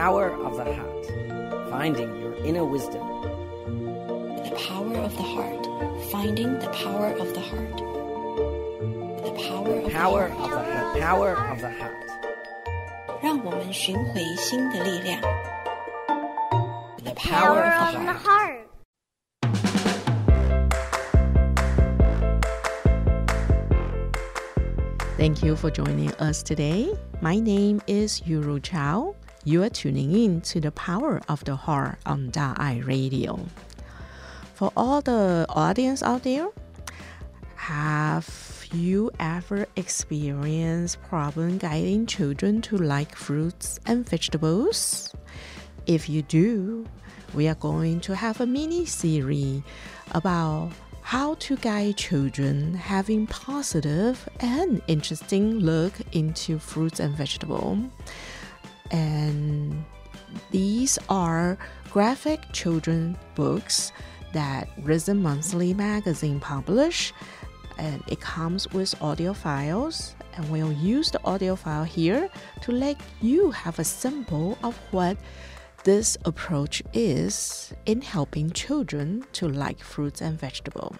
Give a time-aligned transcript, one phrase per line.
[0.00, 3.02] power of the heart, finding your inner wisdom.
[4.44, 5.66] The power of the heart,
[6.10, 7.76] finding the power of the heart.
[9.24, 10.94] The power of Power the of heart.
[10.94, 11.92] the, the power of the heart.
[13.22, 15.20] 让我们寻回心的力量。
[17.04, 18.66] The power power of of the the heart.
[19.42, 19.66] heart.
[25.16, 26.92] Thank you for joining us today.
[27.22, 29.14] My name is Yuru Chao.
[29.43, 33.39] You are tuning in to the Power of the Heart on Da Ai Radio.
[34.53, 36.47] For all the audience out there,
[37.55, 45.11] have you ever experienced problem guiding children to like fruits and vegetables?
[45.87, 46.85] If you do,
[47.33, 49.63] we are going to have a mini series
[50.11, 50.69] about
[51.01, 57.79] how to guide children having positive and interesting look into fruits and vegetable.
[58.91, 59.83] And
[60.51, 61.57] these are
[61.89, 63.91] graphic children books
[64.33, 67.13] that Rhythms Monthly magazine publish
[67.77, 72.29] and it comes with audio files and we'll use the audio file here
[72.61, 75.17] to let you have a symbol of what
[75.83, 80.95] this approach is in helping children to like fruits and vegetables.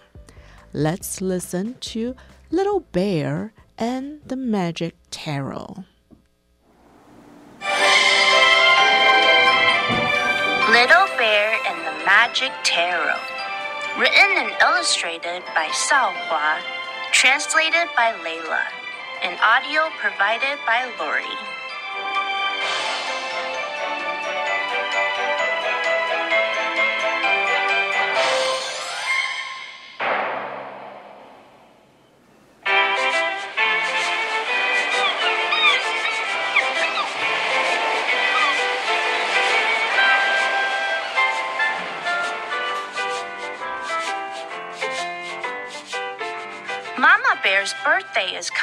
[0.72, 2.16] Let's listen to
[2.50, 5.84] Little Bear and the Magic Taro.
[10.72, 13.12] Little Bear and the Magic Taro.
[14.00, 16.64] Written and illustrated by Sao Hua.
[17.12, 18.64] Translated by Layla.
[19.22, 21.28] And audio provided by Lori.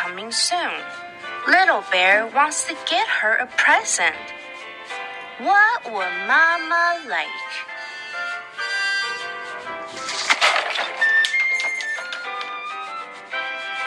[0.09, 0.81] Coming soon.
[1.47, 4.15] Little Bear wants to get her a present.
[5.37, 7.27] What would Mama like?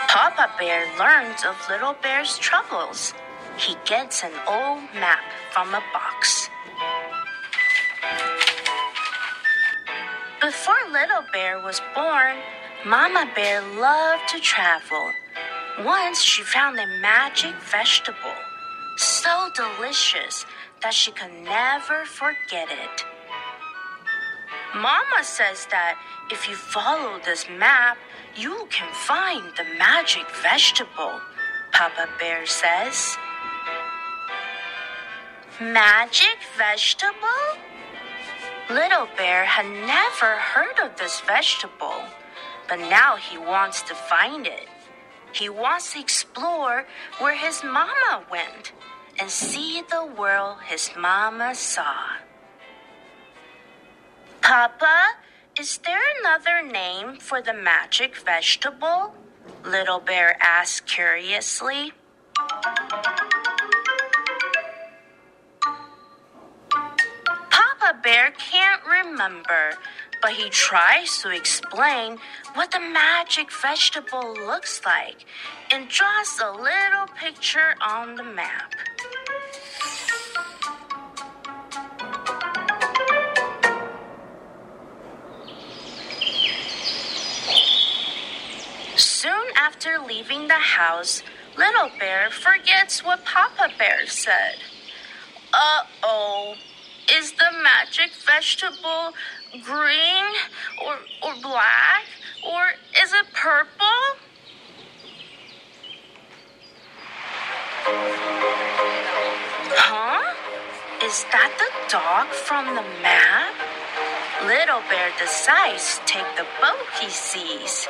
[0.08, 3.14] Papa Bear learns of Little Bear's troubles.
[3.56, 6.48] He gets an old map from a box.
[10.40, 12.36] Before Little Bear was born,
[12.86, 15.12] Mama Bear loved to travel.
[15.80, 18.36] Once she found a magic vegetable,
[18.98, 20.44] so delicious
[20.82, 23.06] that she could never forget it.
[24.74, 25.96] Mama says that
[26.30, 27.96] if you follow this map,
[28.36, 31.20] you can find the magic vegetable,
[31.72, 33.16] Papa Bear says.
[35.58, 37.16] Magic vegetable?
[38.68, 42.04] Little Bear had never heard of this vegetable,
[42.68, 44.68] but now he wants to find it.
[45.32, 46.86] He wants to explore
[47.18, 48.72] where his mama went
[49.18, 52.16] and see the world his mama saw.
[54.42, 55.16] Papa,
[55.58, 59.14] is there another name for the magic vegetable?
[59.64, 61.92] Little Bear asked curiously.
[67.50, 69.78] Papa Bear can't remember,
[70.22, 72.16] but he tries to explain
[72.54, 75.26] what the magic vegetable looks like
[75.72, 78.72] and draws a little picture on the map.
[88.96, 91.22] Soon after leaving the house,
[91.56, 94.56] Little Bear forgets what Papa Bear said.
[95.52, 96.54] Uh oh.
[97.14, 99.12] Is the magic vegetable
[99.62, 100.24] green
[100.82, 102.04] or, or black
[102.42, 102.70] or
[103.02, 104.16] is it purple?
[109.76, 110.34] Huh?
[111.04, 113.54] Is that the dog from the map?
[114.46, 117.88] Little Bear decides to take the boat he sees.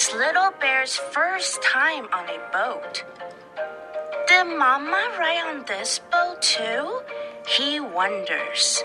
[0.00, 3.04] It's Little Bear's first time on a boat.
[4.26, 7.02] Did Mama ride on this boat too?
[7.46, 8.82] He wonders.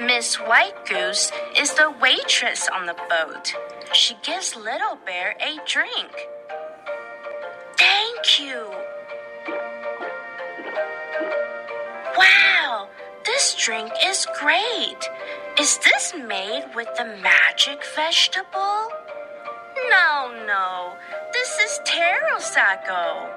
[0.00, 3.52] Miss White Goose is the waitress on the boat.
[3.92, 6.26] She gives Little Bear a drink.
[7.76, 8.70] Thank you.
[12.16, 12.88] Wow,
[13.26, 15.10] this drink is great.
[15.60, 18.83] Is this made with the magic vegetable?
[21.84, 23.28] Is.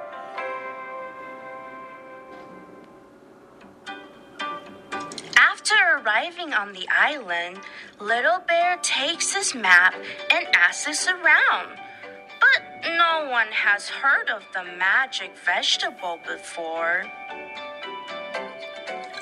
[5.37, 7.59] After arriving on the island,
[7.99, 9.95] Little Bear takes his map
[10.31, 11.77] and asks around.
[12.39, 12.61] But
[12.95, 17.05] no one has heard of the magic vegetable before.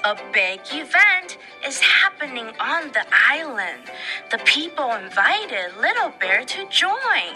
[0.04, 3.89] A big event is happening on the island.
[4.30, 7.33] The people invited Little Bear to join.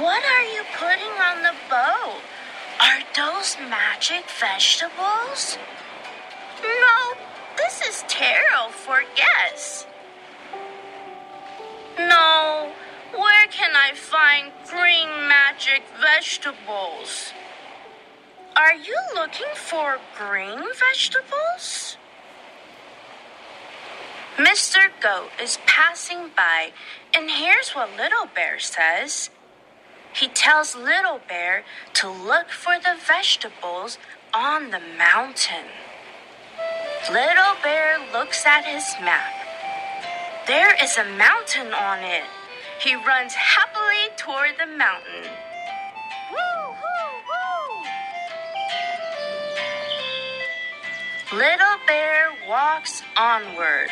[0.00, 2.22] What are you putting on the boat?
[2.80, 5.58] Are those magic vegetables?
[6.62, 7.18] No,
[7.58, 9.86] this is taro for guests.
[11.98, 12.72] No,
[13.12, 17.34] where can I find green magic vegetables?
[18.56, 21.98] Are you looking for green vegetables?
[24.38, 24.88] Mr.
[25.02, 26.72] Goat is passing by
[27.12, 29.28] and here's what Little Bear says.
[30.12, 31.64] He tells Little Bear
[31.94, 33.98] to look for the vegetables
[34.34, 35.66] on the mountain.
[37.10, 39.32] Little Bear looks at his map.
[40.46, 42.24] There is a mountain on it.
[42.80, 45.30] He runs happily toward the mountain.
[46.30, 47.08] Woo, woo!
[51.38, 53.90] Little Bear walks onward.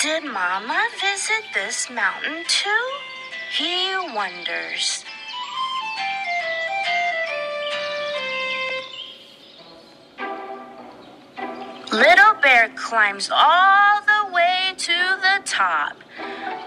[0.00, 3.01] Did Mama visit this mountain too?
[3.54, 5.04] He wonders.
[11.92, 15.98] Little Bear climbs all the way to the top,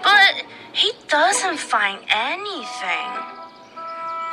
[0.04, 3.10] but he doesn't find anything.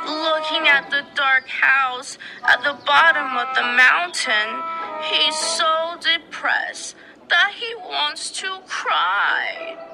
[0.06, 4.62] Looking at the dark house at the bottom of the mountain,
[5.02, 6.94] he's so depressed
[7.28, 9.93] that he wants to cry.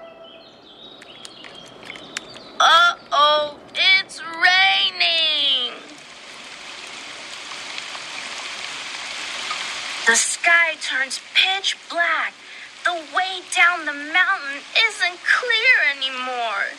[2.63, 5.73] Uh oh, it's raining.
[10.07, 12.35] The sky turns pitch black.
[12.85, 16.77] The way down the mountain isn't clear anymore.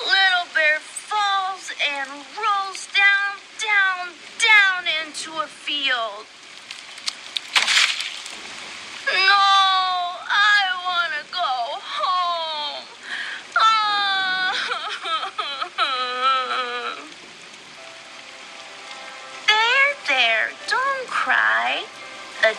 [0.00, 6.26] Little Bear falls and rolls down, down, down into a field.
[9.08, 9.41] No,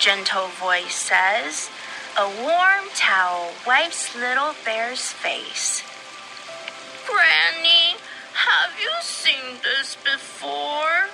[0.04, 1.70] gentle voice says.
[2.20, 5.82] A warm towel wipes Little Bear's face.
[7.08, 7.96] Granny,
[8.34, 11.08] have you seen this before?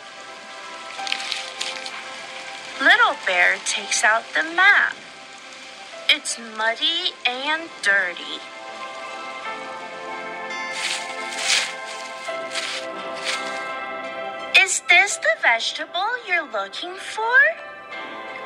[2.82, 4.96] Little Bear takes out the map.
[6.10, 8.42] It's muddy and dirty.
[14.60, 17.69] Is this the vegetable you're looking for?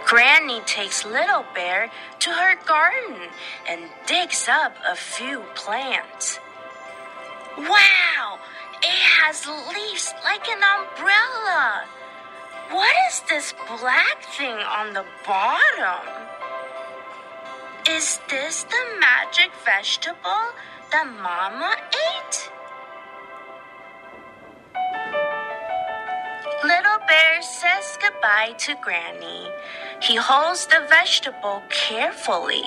[0.05, 1.89] Granny takes Little Bear
[2.19, 3.29] to her garden
[3.67, 6.39] and digs up a few plants.
[7.57, 8.39] Wow!
[8.81, 11.85] It has leaves like an umbrella.
[12.69, 16.27] What is this black thing on the bottom?
[17.89, 20.53] Is this the magic vegetable
[20.91, 22.42] that Mama ate?
[27.13, 29.47] Bear says goodbye to Granny.
[30.01, 32.63] He holds the vegetable carefully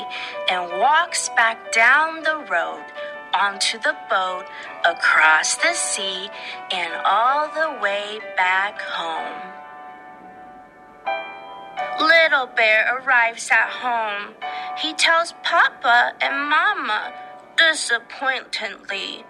[0.48, 2.84] and walks back down the road
[3.34, 4.44] onto the boat,
[4.84, 6.30] across the sea,
[6.70, 9.42] and all the way back home.
[11.98, 14.34] Little Bear arrives at home.
[14.78, 17.12] He tells Papa and Mama
[17.56, 19.24] disappointedly.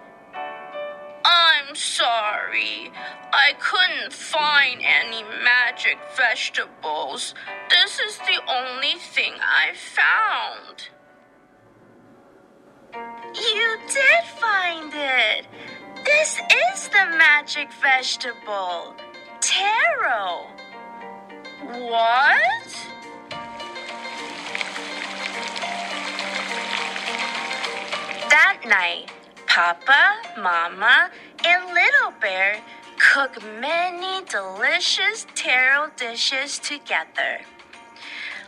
[1.67, 2.91] I'm sorry.
[3.33, 7.35] I couldn't find any magic vegetables.
[7.69, 10.87] This is the only thing I found.
[13.35, 15.45] You did find it.
[16.05, 16.39] This
[16.73, 18.95] is the magic vegetable,
[19.41, 20.47] taro.
[21.63, 22.87] What?
[28.29, 29.11] That night,
[29.47, 31.09] Papa, Mama,
[31.45, 32.61] and Little Bear
[32.99, 37.41] cook many delicious taro dishes together.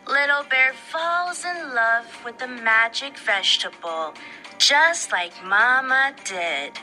[0.08, 4.13] Little Bear falls in love with the magic vegetable,
[4.58, 6.79] just like Mama did.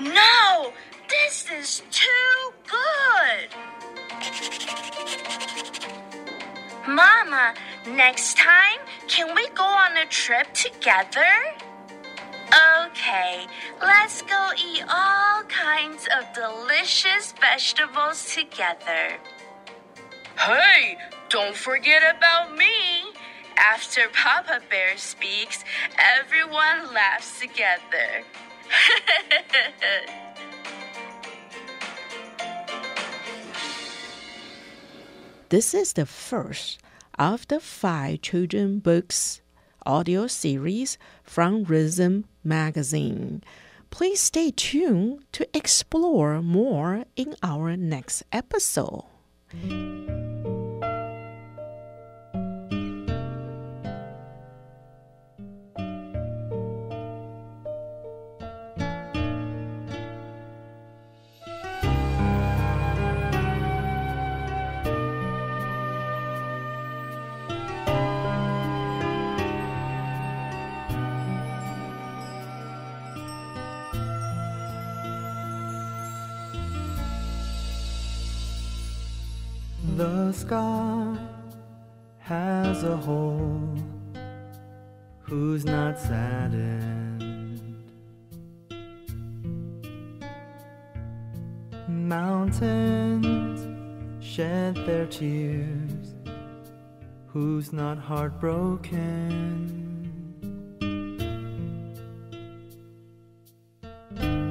[0.00, 0.72] No,
[1.08, 3.48] this is too good.
[6.88, 7.54] Mama,
[7.86, 11.26] next time, can we go on a trip together?
[12.94, 13.46] Okay,
[13.82, 19.18] let's go eat all kinds of delicious vegetables together.
[20.38, 20.96] Hey,
[21.28, 23.10] don't forget about me.
[23.56, 25.64] After Papa Bear speaks,
[25.98, 28.22] everyone laughs together.
[35.50, 36.80] This is the first
[37.16, 39.40] of the five children books
[39.86, 43.42] audio series from Rhythm Magazine.
[43.90, 49.04] Please stay tuned to explore more in our next episode.
[79.96, 81.16] The sky
[82.18, 83.78] has a hole
[85.20, 87.62] who's not saddened.
[91.86, 93.68] Mountains
[94.20, 96.14] shed their tears
[97.28, 98.98] who's not heartbroken.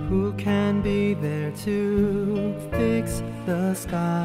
[0.08, 4.23] Who can be there to fix the sky?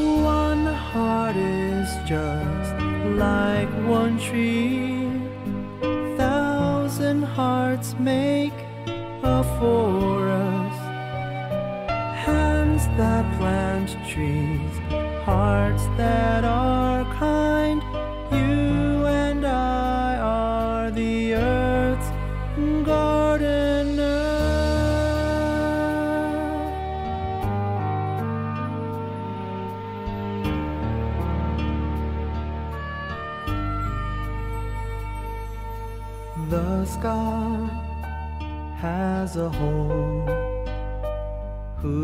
[0.00, 2.72] One heart is just
[3.18, 5.10] like one tree.
[6.16, 8.54] Thousand hearts make
[9.22, 10.82] a forest.
[12.26, 14.74] Hands that plant trees,
[15.24, 16.39] hearts that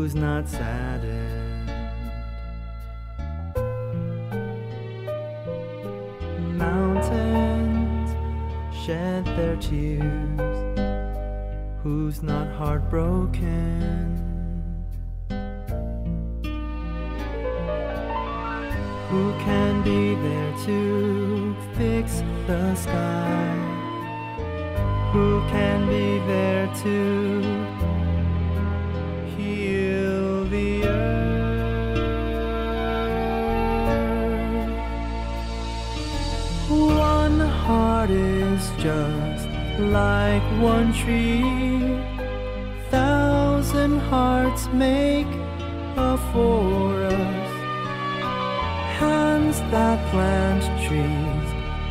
[0.07, 1.69] who's not saddened.
[6.57, 8.15] Mountains
[8.85, 10.79] shed their tears,
[11.83, 14.15] who's not heartbroken?
[19.09, 23.55] Who can be there to fix the sky?
[25.11, 27.56] Who can be there to
[38.87, 39.47] just
[39.79, 41.41] like one tree.
[42.89, 45.31] Thousand hearts make
[45.97, 47.55] a forest.
[49.01, 51.49] Hands that plant trees,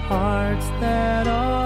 [0.08, 1.65] hearts that are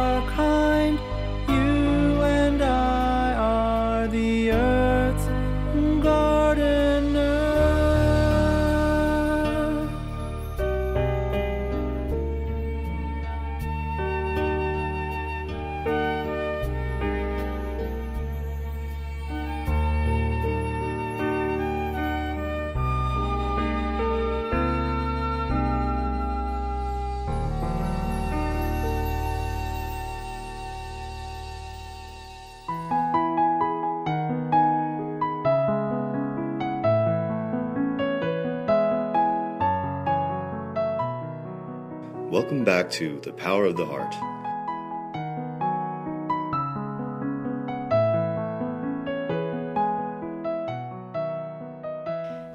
[42.51, 44.13] Welcome back to The Power of the Heart.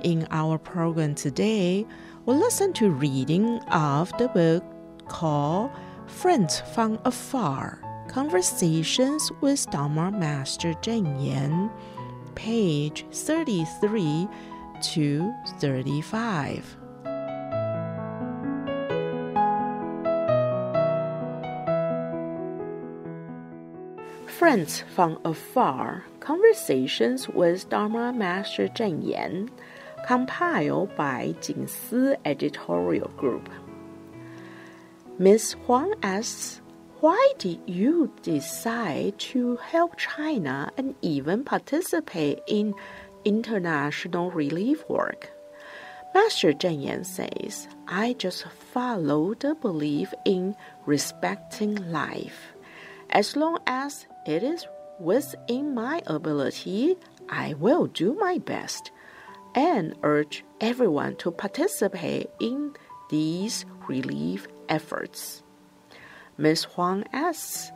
[0.03, 1.85] In our program today,
[2.25, 4.65] we'll listen to reading of the book
[5.07, 5.71] called
[6.07, 11.71] Friends from Afar Conversations with Dharma Master Cheng Yen,
[12.35, 14.27] page 33
[14.81, 16.84] to 35.
[24.45, 29.49] Friends from Afar Conversations with Dharma Master Cheng Yen,
[30.05, 33.49] compiled by Jing Jingsi Editorial Group.
[35.17, 36.61] Miss Huang asks,
[36.99, 42.75] why did you decide to help China and even participate in
[43.25, 45.31] international relief work?
[46.13, 52.53] Master Cheng Yen says, I just follow the belief in respecting life.
[53.09, 54.67] As long as it is
[54.99, 56.95] within my ability,
[57.29, 58.91] I will do my best
[59.53, 62.75] and urge everyone to participate in
[63.09, 65.43] these relief efforts.
[66.37, 66.65] Ms.
[66.65, 67.71] Huang asks,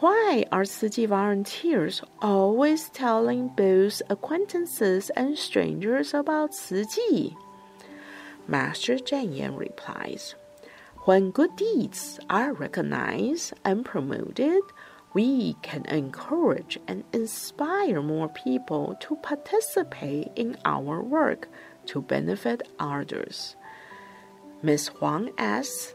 [0.00, 7.30] why are Chi volunteers always telling both acquaintances and strangers about Chi?
[8.46, 10.36] Master Cheng Yen replies,
[11.04, 14.62] When good deeds are recognized and promoted,
[15.14, 21.48] we can encourage and inspire more people to participate in our work
[21.86, 23.56] to benefit others.
[24.62, 24.88] Ms.
[24.88, 25.94] Huang asks,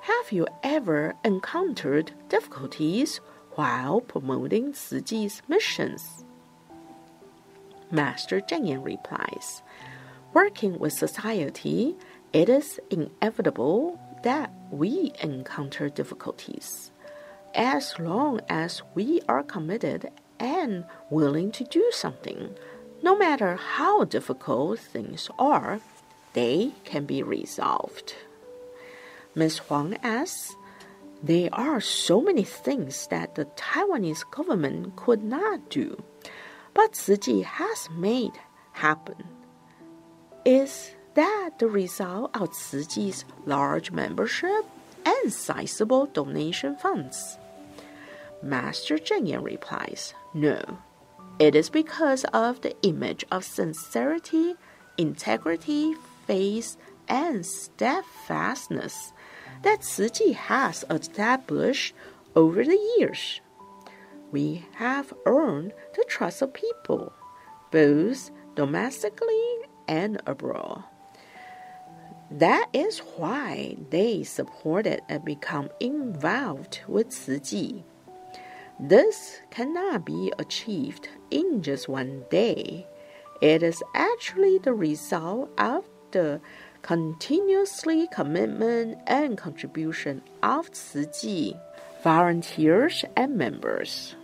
[0.00, 3.18] have you ever encountered difficulties
[3.56, 6.24] while promoting Chi's missions?
[7.90, 9.62] Master Cheng Yen replies,
[10.32, 11.96] Working with society,
[12.32, 16.92] it is inevitable that we encounter difficulties.
[17.56, 22.54] As long as we are committed and willing to do something,
[23.02, 25.80] no matter how difficult things are,
[26.34, 28.14] they can be resolved.
[29.34, 29.56] Ms.
[29.56, 30.54] Huang asks,
[31.22, 35.96] There are so many things that the Taiwanese government could not do,
[36.74, 38.38] but Tzu has made
[38.72, 39.24] happen.
[40.44, 43.12] Is that the result of Tzu
[43.46, 44.66] large membership
[45.06, 47.38] and sizable donation funds?
[48.42, 50.78] Master Cheng Yen replies, No.
[51.38, 54.54] It is because of the image of sincerity,
[54.96, 55.94] integrity,
[56.26, 56.76] faith,
[57.08, 59.12] and steadfastness
[59.62, 61.94] that Tzu has established
[62.34, 63.40] over the years.
[64.32, 67.12] We have earned the trust of people,
[67.70, 69.56] both domestically
[69.88, 70.84] and abroad.
[72.30, 77.84] That is why they supported and become involved with Chi.
[78.78, 82.86] This cannot be achieved in just one day.
[83.40, 86.40] It is actually the result of the
[86.82, 91.54] continuously commitment and contribution of Tzu
[92.02, 94.14] volunteers and members.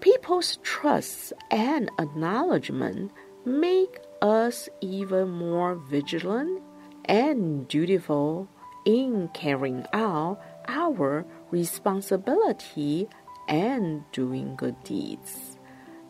[0.00, 3.10] People's trust and acknowledgement
[3.44, 6.62] make us even more vigilant
[7.06, 8.48] and dutiful
[8.84, 13.08] in carrying out our responsibility
[13.48, 15.58] and doing good deeds.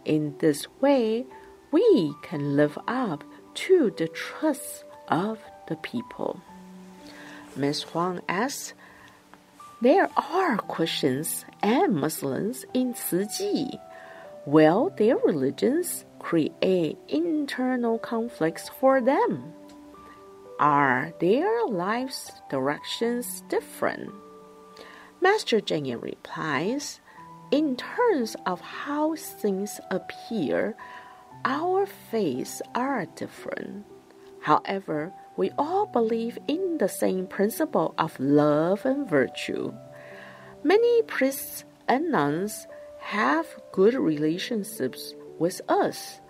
[0.05, 1.27] In this way,
[1.73, 6.41] we can live up to the trust of the people.
[7.57, 7.83] Ms.
[7.83, 8.75] Huang asks,
[9.81, 13.79] There are Christians and Muslims in Chi.
[14.45, 19.53] Will their religions create internal conflicts for them?
[20.61, 24.13] Are their lives' directions different?
[25.21, 27.01] Master Cheng replies,
[27.51, 30.77] In terms of how things appear,
[31.45, 33.85] our faiths are different.
[34.41, 39.73] However, we all believe in the same principle of love and virtue.
[40.65, 42.67] Many priests and nuns
[43.01, 46.21] have good relationships with us.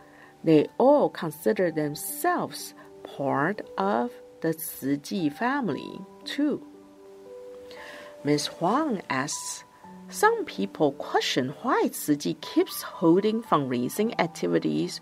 [0.44, 2.74] They all consider themselves
[3.04, 4.10] part of
[4.42, 6.62] the Chi family, too.
[8.24, 8.46] Ms.
[8.46, 9.64] Huang asks,
[10.08, 15.00] some people question why Tzu keeps holding fundraising activities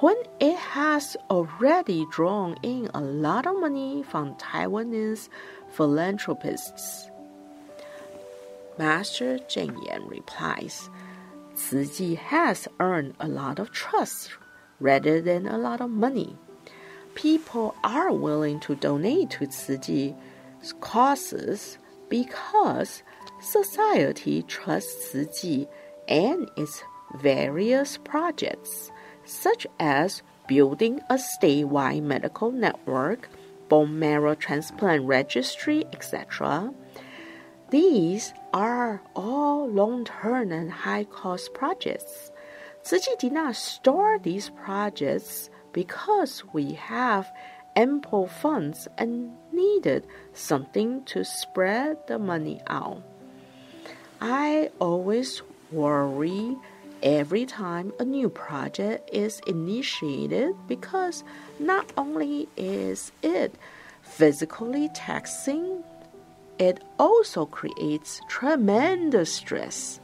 [0.00, 5.28] when it has already drawn in a lot of money from Taiwanese
[5.72, 7.10] philanthropists.
[8.78, 10.90] Master Cheng Yen replies,
[11.70, 14.32] Chi has earned a lot of trust
[14.78, 16.36] rather than a lot of money.
[17.14, 20.14] People are willing to donate to Chi's
[20.80, 21.78] causes
[22.10, 23.02] because
[23.46, 25.66] society trusts Chi
[26.08, 26.82] and its
[27.14, 28.90] various projects
[29.24, 33.28] such as building a statewide medical network,
[33.68, 36.72] bone marrow transplant registry, etc.
[37.70, 42.30] These are all long term and high cost projects.
[42.84, 47.30] Tzu did not start these projects because we have
[47.74, 53.02] ample funds and needed something to spread the money out.
[54.20, 56.56] I always worry
[57.02, 61.24] every time a new project is initiated because
[61.58, 63.54] not only is it
[64.02, 65.84] physically taxing
[66.58, 70.00] it also creates tremendous stress.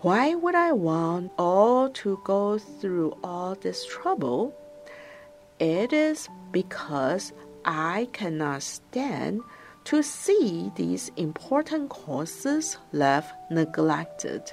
[0.00, 4.54] Why would I want all to go through all this trouble?
[5.58, 7.32] It is because
[7.64, 9.42] I cannot stand
[9.84, 14.52] to see these important courses left neglected.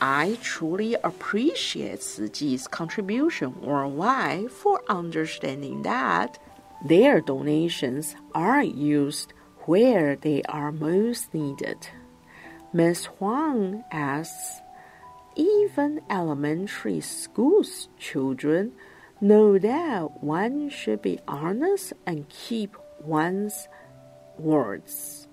[0.00, 6.38] I truly appreciate Tzu Chi's contribution worldwide for understanding that
[6.84, 9.32] their donations are used
[9.66, 11.88] where they are most needed.
[12.72, 13.06] Ms.
[13.06, 14.60] Huang asks,
[15.34, 18.72] even elementary school's children
[19.20, 23.68] know that one should be honest and keep one's
[24.38, 25.28] words.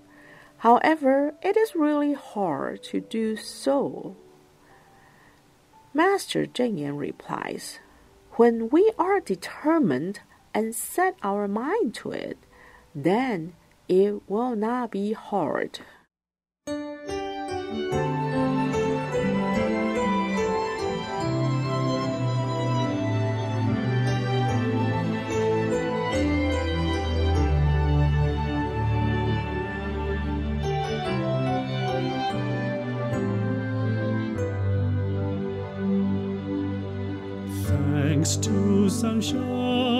[0.58, 4.16] However, it is really hard to do so.
[5.94, 7.80] Master Cheng Yen replies,
[8.34, 10.22] When we are determined
[10.54, 12.38] and set our mind to it,
[12.94, 13.54] then
[13.88, 15.80] it will not be hard.
[37.66, 39.95] Thanks to sunshine,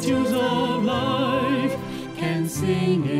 [0.00, 1.76] moving tunes of life
[2.16, 3.19] can sing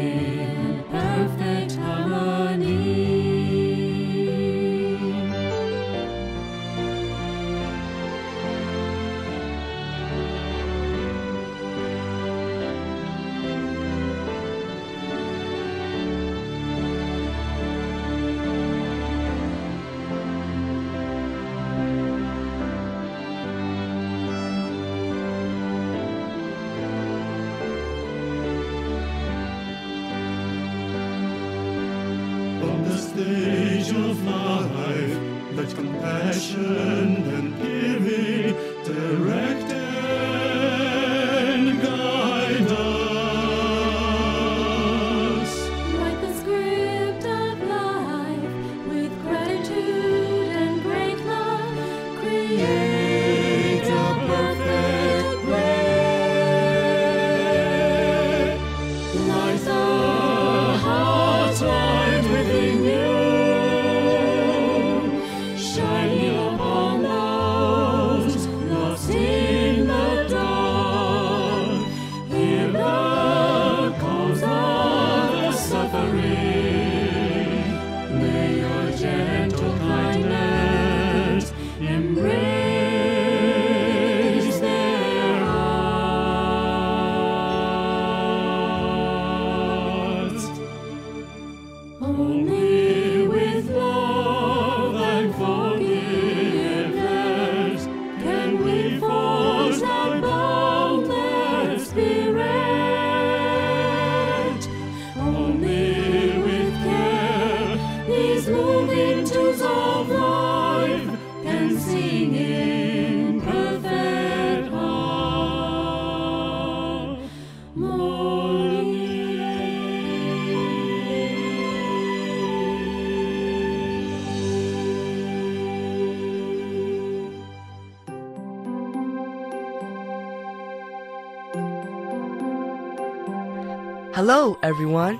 [134.32, 135.18] Hello, everyone.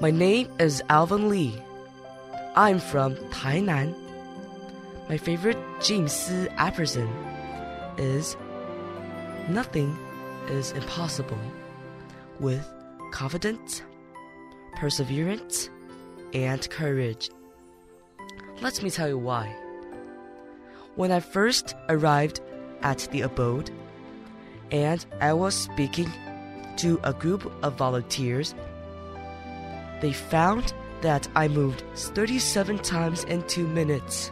[0.00, 1.60] My name is Alvin Lee.
[2.54, 3.92] I'm from Tainan.
[5.08, 7.12] My favorite Jing Si aphorism
[7.98, 8.36] is
[9.48, 9.98] Nothing
[10.48, 11.40] is impossible
[12.38, 12.64] with
[13.10, 13.82] confidence,
[14.76, 15.68] perseverance,
[16.32, 17.30] and courage.
[18.60, 19.52] Let me tell you why.
[20.94, 22.40] When I first arrived
[22.82, 23.72] at the abode,
[24.70, 26.12] and I was speaking
[26.78, 28.54] to a group of volunteers,
[30.00, 34.30] they found that I moved 37 times in two minutes.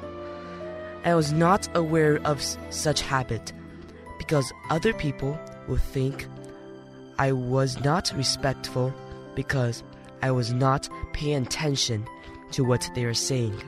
[1.05, 3.53] I was not aware of such habit
[4.19, 6.27] because other people would think
[7.19, 8.93] I was not respectful
[9.35, 9.83] because
[10.23, 12.07] I was not paying attention
[12.53, 13.61] to what they were saying.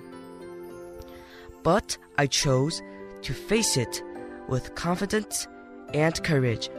[1.63, 2.83] But I chose
[3.23, 4.03] to face it
[4.49, 5.47] with confidence
[5.93, 6.71] and courage.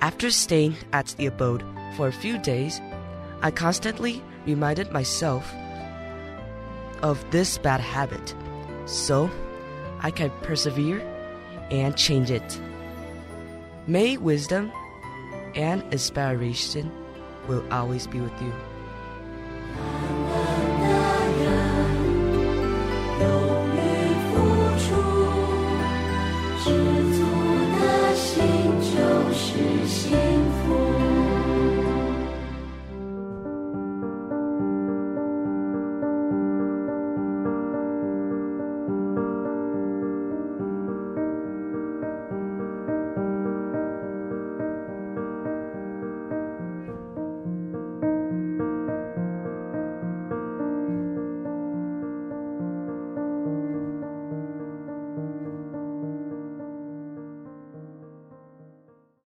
[0.00, 1.62] After staying at the abode
[1.96, 2.80] for a few days,
[3.42, 5.52] I constantly reminded myself
[7.02, 8.34] of this bad habit
[8.86, 9.30] so
[10.00, 11.00] I can persevere
[11.70, 12.60] and change it.
[13.86, 14.72] May wisdom
[15.54, 16.90] and inspiration
[17.46, 18.52] will always be with you.